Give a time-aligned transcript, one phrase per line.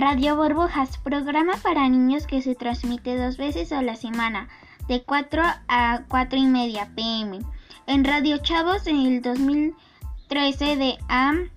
[0.00, 4.48] Radio Burbujas, programa para niños que se transmite dos veces a la semana,
[4.88, 7.40] de 4 a 4 y media pm.
[7.86, 11.50] En Radio Chavos en el 2013 de AM,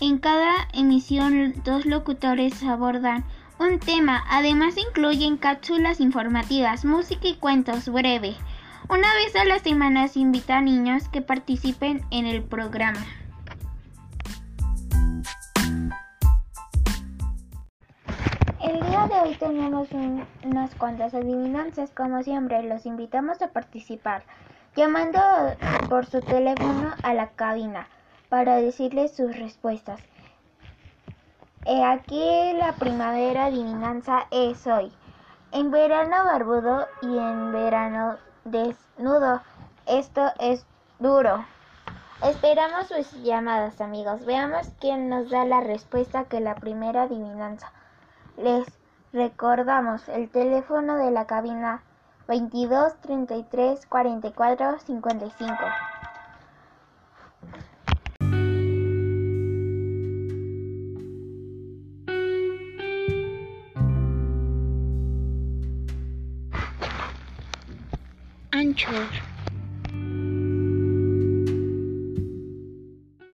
[0.00, 3.24] en cada emisión dos locutores abordan
[3.60, 8.34] un tema, además incluyen cápsulas informativas, música y cuentos breves.
[8.88, 13.06] Una vez a la semana se invita a niños que participen en el programa.
[18.64, 19.88] El día de hoy tenemos
[20.42, 24.22] unas cuantas adivinanzas, como siempre, los invitamos a participar,
[24.74, 25.18] llamando
[25.90, 27.88] por su teléfono a la cabina
[28.30, 30.00] para decirles sus respuestas.
[31.66, 34.90] Eh, aquí la primavera adivinanza es hoy.
[35.52, 39.42] En verano barbudo y en verano desnudo.
[39.84, 40.64] Esto es
[40.98, 41.44] duro.
[42.22, 44.24] Esperamos sus llamadas, amigos.
[44.24, 47.70] Veamos quién nos da la respuesta que la primera adivinanza.
[48.36, 48.66] Les
[49.12, 51.82] recordamos el teléfono de la cabina
[52.26, 55.54] 22 33 44 55.
[68.50, 69.33] Anchor